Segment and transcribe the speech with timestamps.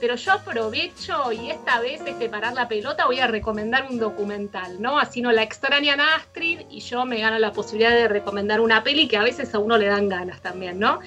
[0.00, 4.80] pero yo aprovecho y esta vez este parar la pelota voy a recomendar un documental,
[4.80, 4.98] ¿no?
[4.98, 8.82] Así no la extrañan a Astrid y yo me gano la posibilidad de recomendar una
[8.82, 11.00] peli que a veces a uno le dan ganas también, ¿no?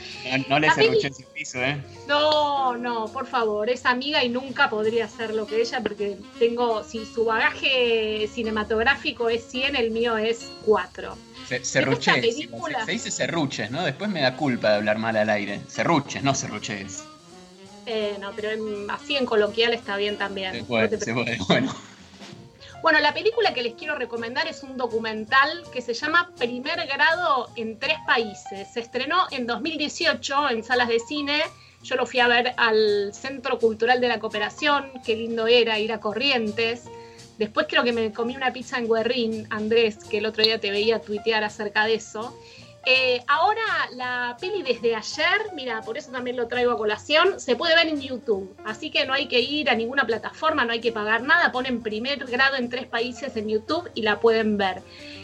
[0.48, 1.82] No, le serruchen su piso, ¿eh?
[2.08, 6.84] No, no, por favor, es amiga y nunca podría ser lo que ella porque tengo,
[6.84, 11.16] si su bagaje cinematográfico es 100, el mío es 4.
[11.64, 12.36] Serruches,
[12.86, 13.84] se, dice serruches, ¿no?
[13.84, 15.62] Después me da culpa de hablar mal al aire.
[15.68, 17.04] Serruches, no serruches.
[17.86, 18.50] Eh, no, pero
[18.90, 20.54] así en coloquial está bien también.
[20.54, 21.74] Se puede, se puede, bueno.
[22.82, 27.50] Bueno, la película que les quiero recomendar es un documental que se llama Primer Grado
[27.58, 28.72] en tres países.
[28.74, 31.42] Se estrenó en 2018 en salas de cine.
[31.84, 34.92] Yo lo fui a ver al Centro Cultural de la Cooperación.
[35.06, 36.86] Qué lindo era ir a Corrientes.
[37.38, 40.72] Después creo que me comí una pizza en Guerrín, Andrés, que el otro día te
[40.72, 42.38] veía tuitear acerca de eso.
[42.86, 43.62] Eh, ahora
[43.94, 47.88] la peli desde ayer, mira, por eso también lo traigo a colación, se puede ver
[47.88, 48.56] en YouTube.
[48.66, 51.52] Así que no hay que ir a ninguna plataforma, no hay que pagar nada.
[51.52, 54.82] Ponen primer grado en tres países en YouTube y la pueden ver.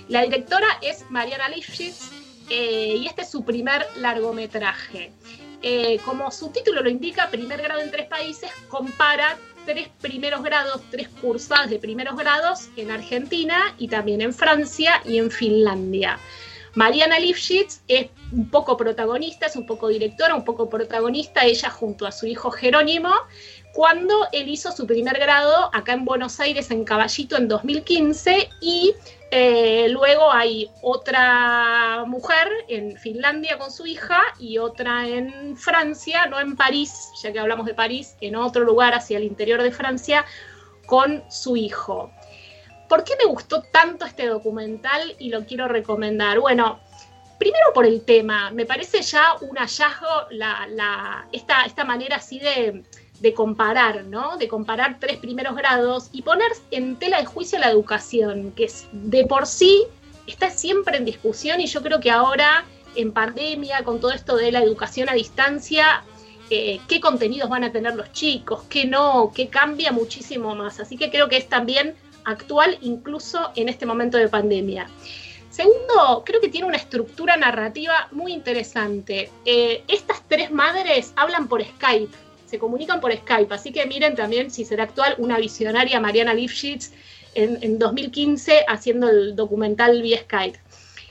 [0.10, 2.12] La directora es Mariana Lifshitz
[2.50, 5.12] eh, y este es su primer largometraje.
[5.62, 10.82] Eh, como su título lo indica, primer grado en tres países, compara tres primeros grados,
[10.92, 16.20] tres cursadas de primeros grados en Argentina y también en Francia y en Finlandia.
[16.76, 22.06] Mariana Lifshitz es un poco protagonista, es un poco directora, un poco protagonista, ella junto
[22.06, 23.14] a su hijo Jerónimo,
[23.74, 28.94] cuando él hizo su primer grado acá en Buenos Aires en Caballito en 2015 y
[29.32, 36.40] eh, luego hay otra mujer en Finlandia con su hija y otra en Francia, no
[36.40, 40.26] en París, ya que hablamos de París, en otro lugar hacia el interior de Francia
[40.86, 42.12] con su hijo.
[42.88, 46.40] ¿Por qué me gustó tanto este documental y lo quiero recomendar?
[46.40, 46.80] Bueno,
[47.38, 50.28] primero por el tema, me parece ya un hallazgo
[51.32, 52.84] esta, esta manera así de,
[53.34, 54.38] comparar, ¿no?
[54.38, 59.26] De comparar tres primeros grados y poner en tela de juicio la educación, que de
[59.26, 59.84] por sí
[60.28, 62.66] está siempre en discusión y yo creo que ahora
[62.96, 66.04] en pandemia, con todo esto de la educación a distancia,
[66.52, 70.80] eh, qué contenidos van a tener los chicos, qué no, qué cambia muchísimo más.
[70.80, 74.90] Así que creo que es también actual incluso en este momento de pandemia.
[75.50, 79.32] Segundo, creo que tiene una estructura narrativa muy interesante.
[79.46, 82.14] Eh, estas tres madres hablan por Skype,
[82.46, 86.92] se comunican por Skype, así que miren también si será actual una visionaria Mariana Lifshitz
[87.36, 90.60] en, en 2015 haciendo el documental vía Skype.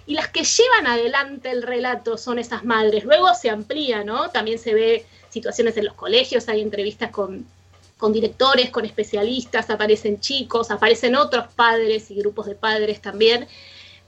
[0.06, 3.04] Y las que llevan adelante el relato son esas madres.
[3.04, 4.28] Luego se amplía, ¿no?
[4.28, 7.46] También se ve situaciones en los colegios, hay entrevistas con,
[8.04, 13.48] con directores, con especialistas, aparecen chicos, aparecen otros padres y grupos de padres también.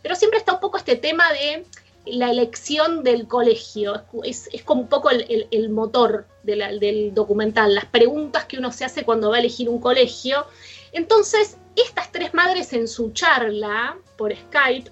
[0.02, 1.64] Pero siempre está un poco este tema de
[2.04, 8.58] la elección del colegio, es, como un poco el, motor del documental, las preguntas que
[8.58, 10.44] uno se hace cuando va a elegir un colegio.
[10.92, 14.90] Entonces, estas tres madres en su charla por Skype,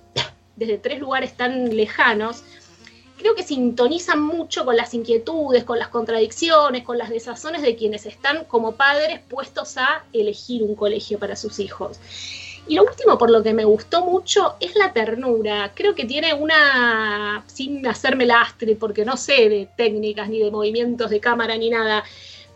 [0.56, 2.42] desde tres lugares tan lejanos,
[3.24, 8.04] creo que sintonizan mucho con las inquietudes, con las contradicciones, con las desazones de quienes
[8.04, 11.98] están como padres puestos a elegir un colegio para sus hijos.
[12.68, 15.72] Y lo último por lo que me gustó mucho es la ternura.
[15.74, 21.08] Creo que tiene una, sin hacerme lastre, porque no sé de técnicas ni de movimientos
[21.08, 22.04] de cámara ni nada,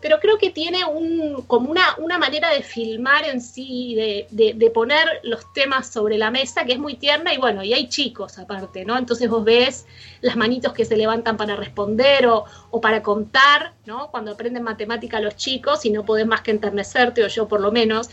[0.01, 4.69] pero creo que tiene un, como una, una manera de filmar en sí, de, de,
[4.71, 8.37] poner los temas sobre la mesa que es muy tierna y bueno, y hay chicos
[8.39, 8.97] aparte, ¿no?
[8.97, 9.85] Entonces vos ves
[10.21, 14.09] las manitos que se levantan para responder o, o para contar, ¿no?
[14.11, 17.71] Cuando aprenden matemática los chicos y no podés más que enternecerte, o yo por lo
[17.71, 18.09] menos.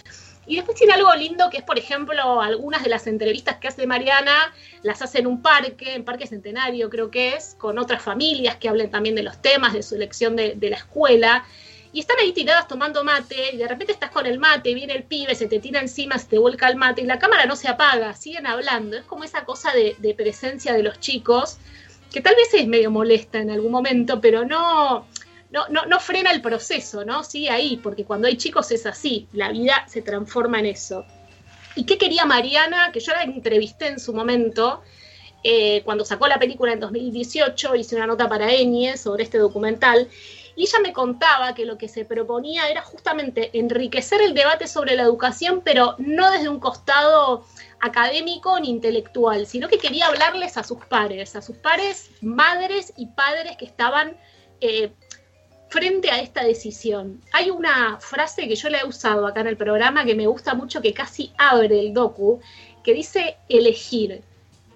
[0.46, 3.86] Y después tiene algo lindo que es, por ejemplo, algunas de las entrevistas que hace
[3.86, 8.56] Mariana las hace en un parque, en Parque Centenario creo que es, con otras familias
[8.56, 11.44] que hablen también de los temas, de su elección de, la escuela.
[11.96, 15.04] Y están ahí tiradas tomando mate y de repente estás con el mate, viene el
[15.04, 17.68] pibe, se te tira encima, se te vuelca el mate y la cámara no se
[17.68, 18.98] apaga, siguen hablando.
[18.98, 21.56] Es como esa cosa de, de presencia de los chicos
[22.12, 25.06] que tal vez es medio molesta en algún momento, pero no,
[25.50, 27.24] no, no, no frena el proceso, ¿no?
[27.24, 31.06] Sigue ahí, porque cuando hay chicos es así, la vida se transforma en eso.
[31.76, 32.92] ¿Y qué quería Mariana?
[32.92, 34.82] Que yo la entrevisté en su momento,
[35.48, 40.08] eh, cuando sacó la película en 2018, hice una nota para Enie sobre este documental,
[40.56, 44.96] y ella me contaba que lo que se proponía era justamente enriquecer el debate sobre
[44.96, 47.44] la educación, pero no desde un costado
[47.80, 53.06] académico ni intelectual, sino que quería hablarles a sus pares, a sus pares, madres y
[53.08, 54.16] padres que estaban
[54.62, 54.92] eh,
[55.68, 57.20] frente a esta decisión.
[57.34, 60.54] Hay una frase que yo le he usado acá en el programa que me gusta
[60.54, 62.40] mucho, que casi abre el docu,
[62.82, 64.22] que dice elegir.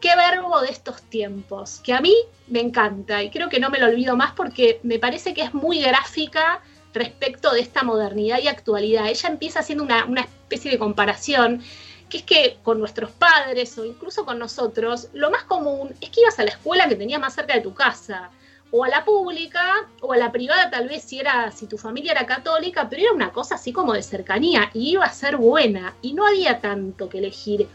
[0.00, 2.14] Qué verbo de estos tiempos, que a mí
[2.48, 5.52] me encanta y creo que no me lo olvido más porque me parece que es
[5.52, 6.62] muy gráfica
[6.94, 9.08] respecto de esta modernidad y actualidad.
[9.08, 11.62] Ella empieza haciendo una, una especie de comparación
[12.08, 16.22] que es que con nuestros padres o incluso con nosotros, lo más común es que
[16.22, 18.30] ibas a la escuela que tenías más cerca de tu casa,
[18.72, 22.12] o a la pública, o a la privada tal vez si era, si tu familia
[22.12, 25.94] era católica, pero era una cosa así como de cercanía, y iba a ser buena,
[26.02, 27.68] y no había tanto que elegir.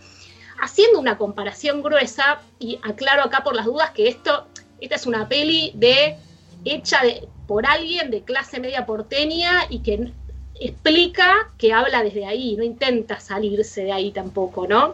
[0.62, 4.48] Haciendo una comparación gruesa, y aclaro acá por las dudas que esto,
[4.80, 6.18] esta es una peli de
[6.64, 7.02] hecha
[7.48, 10.12] por alguien de clase media porteña y que
[10.60, 14.94] explica que habla desde ahí, no intenta salirse de ahí tampoco, ¿no?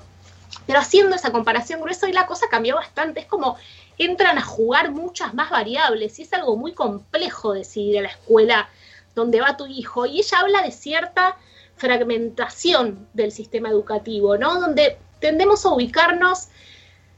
[0.67, 3.57] Pero haciendo esa comparación gruesa y la cosa cambió bastante, es como
[3.97, 8.69] entran a jugar muchas más variables y es algo muy complejo decidir a la escuela
[9.15, 11.37] donde va tu hijo y ella habla de cierta
[11.75, 14.59] fragmentación del sistema educativo, ¿no?
[14.59, 16.49] Donde tendemos a ubicarnos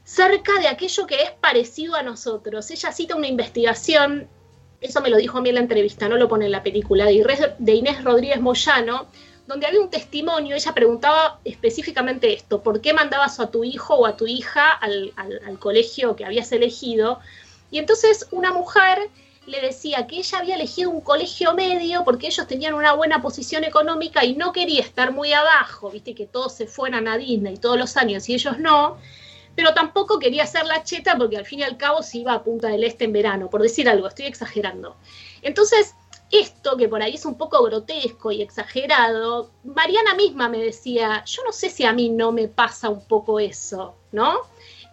[0.04, 2.70] cerca de aquello que es parecido a nosotros.
[2.70, 4.28] Ella cita una investigación
[4.84, 7.06] eso me lo dijo a mí en la entrevista, no lo pone en la película,
[7.06, 9.06] de Inés Rodríguez Moyano,
[9.46, 14.06] donde había un testimonio, ella preguntaba específicamente esto, ¿por qué mandabas a tu hijo o
[14.06, 15.12] a tu hija al,
[15.58, 17.20] colegio que habías elegido?
[17.70, 18.98] Y entonces una mujer
[19.46, 23.64] le decía que ella había elegido un colegio medio porque ellos tenían una buena posición
[23.64, 27.78] económica y no quería estar muy abajo, viste que todos se fueran a Disney todos
[27.78, 28.98] los años y ellos no,
[29.54, 32.42] pero tampoco quería hacer la cheta porque al fin y al cabo se iba a
[32.42, 34.96] Punta del Este en verano, por decir algo, estoy exagerando.
[35.42, 35.94] Entonces,
[36.30, 41.44] esto que por ahí es un poco grotesco y exagerado, Mariana misma me decía, yo
[41.44, 44.40] no sé si a mí no me pasa un poco eso, ¿no?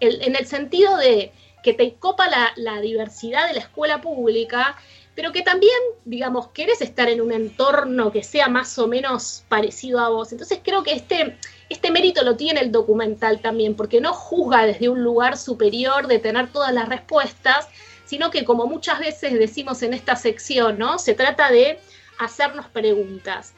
[0.03, 1.31] en el sentido de
[1.63, 4.75] que te copa la, diversidad de la escuela pública,
[5.16, 10.00] pero que también, digamos, querés estar en un entorno que sea más o menos parecido
[10.00, 10.31] a vos.
[10.31, 11.38] Entonces creo que este,
[11.69, 16.19] este mérito lo tiene el documental también, porque no juzga desde un lugar superior de
[16.19, 17.68] tener todas las respuestas,
[18.06, 20.98] sino que como muchas veces decimos en esta sección, ¿no?
[20.98, 21.80] Se trata de
[22.19, 23.54] hacernos preguntas.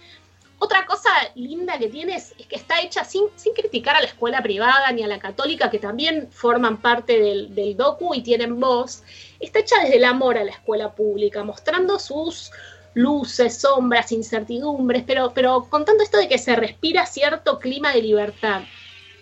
[0.64, 4.90] Otra cosa linda que tiene es, que está hecha sin, criticar a la escuela privada
[4.94, 9.04] ni a la católica, que también forman parte del, del docu y tienen voz.
[9.42, 12.50] Está hecha desde el amor a la escuela pública, mostrando sus,
[12.94, 18.62] luces, sombras, incertidumbres, pero, pero contando esto de que se respira cierto clima de libertad.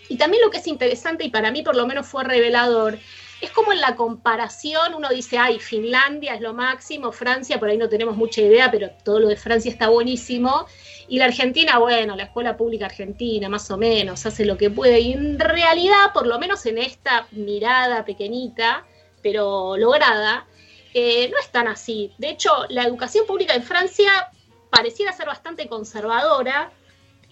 [0.09, 2.99] Y también lo que es interesante, y para mí por lo menos fue revelador,
[3.41, 7.77] es como en la comparación uno dice, ay, Finlandia es lo máximo, Francia, por ahí
[7.77, 10.67] no tenemos mucha idea, pero todo lo de Francia está buenísimo.
[11.07, 14.99] Y la Argentina, bueno, la escuela pública argentina, más o menos, hace lo que puede.
[14.99, 18.85] Y en realidad, por lo menos en esta mirada pequeñita,
[19.23, 20.45] pero lograda,
[20.93, 22.13] eh, no es tan así.
[22.19, 24.29] De hecho, la educación pública en Francia
[24.69, 26.71] pareciera ser bastante conservadora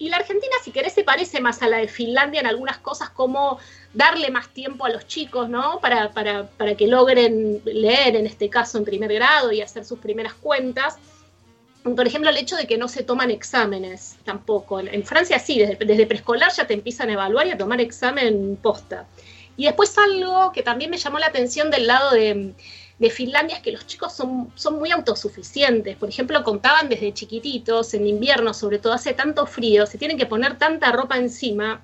[0.00, 3.10] y la Argentina, si querés, se parece más a la de Finlandia en algunas cosas
[3.10, 3.58] como
[3.92, 5.78] darle más tiempo a los chicos, ¿no?
[5.78, 9.98] Para, para, para que logren leer, en este caso, en primer grado y hacer sus
[9.98, 10.96] primeras cuentas.
[11.82, 14.80] Por ejemplo, el hecho de que no se toman exámenes tampoco.
[14.80, 18.56] En, Francia sí, desde, desde, preescolar ya te empiezan a evaluar y a tomar examen
[18.56, 19.06] posta.
[19.58, 22.54] Y después algo que también me llamó la atención del lado de,
[23.00, 25.96] de Finlandia es que los chicos son, son muy autosuficientes.
[25.96, 30.26] Por ejemplo, contaban desde chiquititos, en invierno sobre todo, hace tanto frío, se tienen que
[30.26, 31.82] poner tanta ropa encima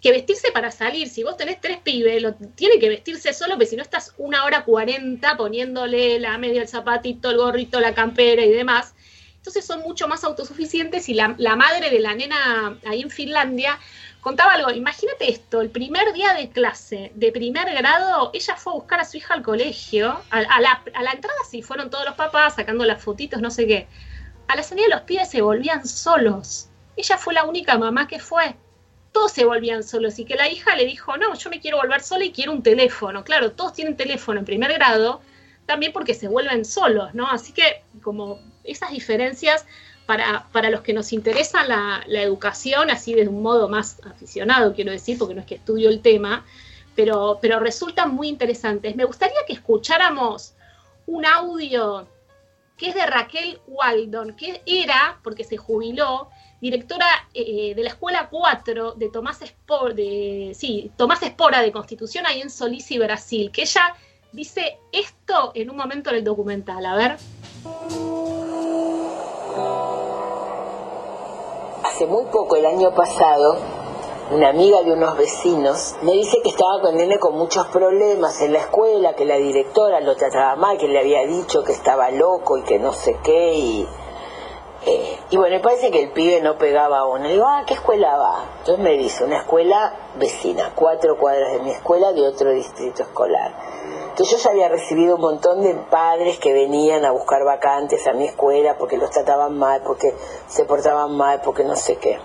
[0.00, 3.66] que vestirse para salir, si vos tenés tres pibes, lo, tiene que vestirse solo, porque
[3.66, 8.44] si no estás una hora cuarenta poniéndole la media, el zapatito, el gorrito, la campera
[8.44, 8.94] y demás.
[9.36, 13.78] Entonces son mucho más autosuficientes y la, la madre de la nena ahí en Finlandia
[14.20, 18.76] contaba algo, imagínate esto, el primer día de clase de primer grado, ella fue a
[18.76, 20.82] buscar a su hija al colegio, a, la,
[21.12, 23.86] entrada sí, fueron todos los papás sacando las fotitos, no sé qué.
[24.48, 26.68] A la salida los pibes se volvían solos.
[26.96, 28.56] Ella fue la única mamá que fue.
[29.12, 32.02] Todos se volvían solos y que la hija le dijo, no, yo me quiero volver
[32.02, 33.24] sola y quiero un teléfono.
[33.24, 35.20] Claro, todos tienen teléfono en primer grado,
[35.66, 37.28] también porque se vuelven solos, ¿no?
[37.28, 39.66] Así que como esas diferencias
[40.08, 45.18] para, los que nos interesa la, educación, así de un modo más aficionado, quiero decir,
[45.18, 46.46] porque no es que estudio el tema,
[46.94, 48.96] pero, pero resultan muy interesantes.
[48.96, 50.54] Me gustaría que escucháramos
[51.06, 52.08] un audio
[52.78, 58.28] que es de Raquel Waldon, que era, porque se jubiló, directora eh, de la Escuela
[58.30, 59.40] 4 de Tomás,
[59.94, 63.94] de, sí, Tomás Espora de Constitución ahí en Solís y Brasil, que ella
[64.32, 66.86] dice esto en un momento del documental.
[66.86, 67.18] A ver.
[71.98, 73.56] Hace muy poco, el año pasado,
[74.30, 78.52] una amiga de unos vecinos me dice que estaba con nene con muchos problemas en
[78.52, 82.56] la escuela, que la directora lo trataba mal, que le había dicho que estaba loco
[82.56, 83.52] y que no sé qué.
[83.54, 83.88] Y,
[84.86, 87.28] eh, bueno, me parece que el pibe no pegaba a uno.
[87.28, 88.44] Digo, ah, ¿qué escuela va?
[88.60, 93.56] Entonces me dice, una escuela vecina, cuatro cuadras de mi escuela, de otro distrito escolar
[94.18, 98.14] Entonces yo ya había recibido un montón de padres que venían a buscar vacantes a
[98.14, 100.12] mi escuela porque los trataban mal, porque
[100.48, 102.18] se portaban mal, porque no sé qué.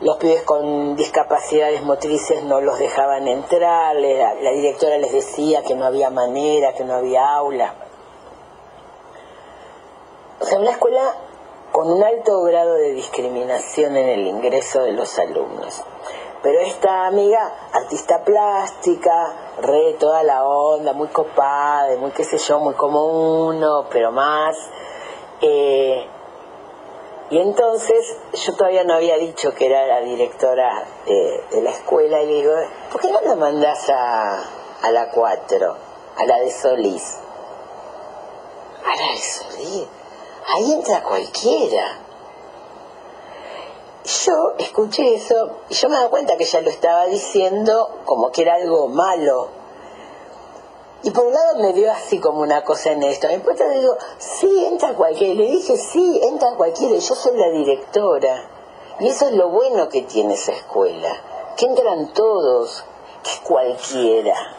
[0.00, 5.84] Los pibes con discapacidades motrices no los dejaban entrar, la directora les decía que no
[5.84, 7.74] había manera, que no había aula.
[10.40, 11.14] O sea, una escuela
[11.72, 15.82] con un alto grado de discriminación en el ingreso de los alumnos.
[16.42, 22.60] Pero esta amiga, artista plástica, re toda la onda, muy copada, muy qué sé yo,
[22.60, 24.56] muy como uno, pero más.
[25.40, 26.06] Eh,
[27.28, 32.26] y entonces yo todavía no había dicho que era la directora de, la escuela y
[32.26, 32.52] le digo,
[32.92, 34.44] ¿por qué no la mandás a,
[34.82, 35.76] a la 4,
[36.16, 37.18] a la de Solís?
[38.84, 39.88] A la de Solís,
[40.54, 42.05] ahí entra cualquiera
[44.06, 48.42] yo escuché eso y yo me daba cuenta que ella lo estaba diciendo como que
[48.42, 49.48] era algo malo.
[51.02, 53.28] Y por un lado me dio así como una cosa en esto.
[53.28, 55.34] Después te digo, sí, entra cualquiera.
[55.34, 56.96] Le dije, sí, entra cualquiera.
[56.96, 58.50] Yo soy la directora.
[58.98, 61.12] Y eso es lo bueno que tiene esa escuela.
[61.56, 62.84] Que entran todos,
[63.22, 64.56] que es cualquiera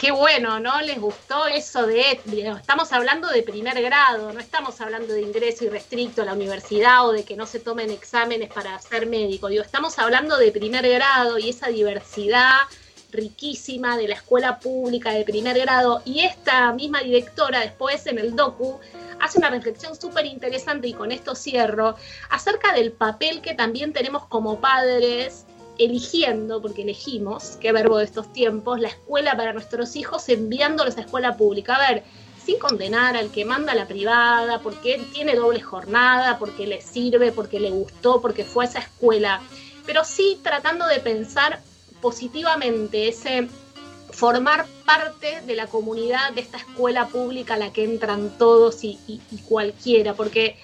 [0.00, 0.80] qué bueno, ¿no?
[0.80, 2.18] Les gustó eso de,
[2.58, 7.12] estamos hablando de primer grado, no estamos hablando de ingreso irrestricto a la universidad o
[7.12, 11.38] de que no se tomen exámenes para ser médico, digo, estamos hablando de primer grado
[11.38, 12.60] y esa diversidad
[13.12, 18.34] riquísima de la escuela pública de primer grado y esta misma directora después en el
[18.34, 18.80] docu
[19.20, 21.94] hace una reflexión súper interesante y con esto cierro
[22.30, 25.44] acerca del papel que también tenemos como padres
[25.80, 31.00] eligiendo, porque elegimos, qué verbo de estos tiempos, la escuela para nuestros hijos enviándolos a
[31.00, 31.76] escuela pública.
[31.76, 32.04] A ver,
[32.44, 37.58] sin condenar al que manda la privada, porque tiene doble jornada, porque le sirve, porque
[37.60, 39.40] le gustó, porque fue a esa escuela,
[39.86, 41.60] pero sí tratando de pensar
[42.02, 43.48] positivamente ese
[44.10, 48.98] formar parte de la comunidad de esta escuela pública a la que entran todos y
[49.48, 50.56] cualquiera, porque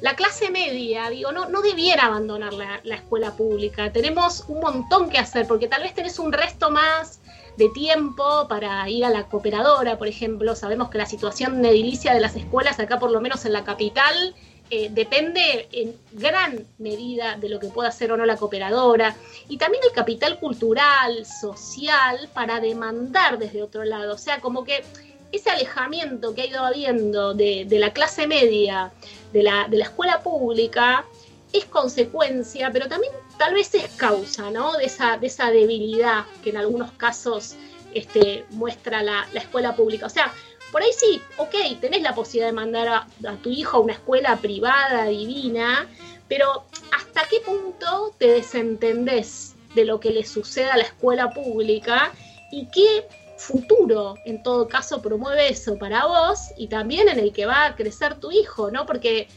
[0.00, 3.92] la clase media, digo, no, no debiera abandonar la, escuela pública.
[3.92, 7.20] Tenemos un montón que hacer, porque tal vez tenés un resto más
[7.56, 10.54] de tiempo para ir a la cooperadora, por ejemplo.
[10.54, 14.34] Sabemos que la situación edilicia de las escuelas, acá por lo menos en la capital,
[14.68, 19.16] eh, depende en gran medida de lo que pueda hacer o no la cooperadora.
[19.48, 24.14] Y también el capital cultural, social, para demandar desde otro lado.
[24.14, 24.84] O sea, como que
[25.32, 28.92] ese alejamiento que ha ido habiendo de, la clase media,
[29.32, 31.04] de la, escuela pública,
[31.52, 34.72] es consecuencia, pero también tal vez es causa, ¿no?
[34.74, 37.56] De esa, de esa debilidad que en algunos casos
[37.94, 40.06] este, muestra la, escuela pública.
[40.06, 40.32] O sea,
[40.72, 43.92] por ahí sí, ok, tenés la posibilidad de mandar a, a, tu hijo a una
[43.92, 45.86] escuela privada, divina,
[46.28, 52.12] pero ¿hasta qué punto te desentendés de lo que le sucede a la escuela pública
[52.50, 57.46] y qué futuro, en todo caso, promueve eso para vos y también en el que
[57.46, 58.86] va a crecer tu hijo, ¿no?
[58.86, 59.28] Porque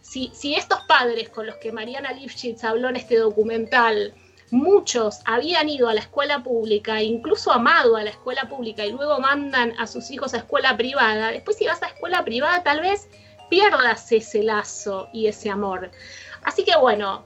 [0.00, 4.14] si, si estos padres con los que Mariana Lifshitz habló en este documental,
[4.50, 9.18] muchos habían ido a la escuela pública, incluso amado a la escuela pública y luego
[9.18, 13.08] mandan a sus hijos a escuela privada, después si vas a escuela privada tal vez
[13.50, 15.90] pierdas ese lazo y ese amor.
[16.42, 17.24] Así que bueno,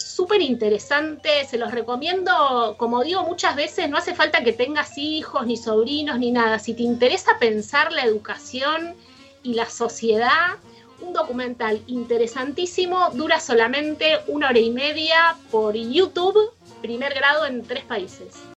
[0.00, 5.46] súper interesante, se los recomiendo, como digo muchas veces, no hace falta que tengas hijos,
[5.46, 6.58] ni sobrinos, ni nada.
[6.58, 8.94] Si te interesa pensar la educación
[9.42, 10.56] y la sociedad,
[11.00, 16.50] un documental interesantísimo, dura solamente una hora y media por YouTube,
[16.80, 18.38] primer grado en tres países.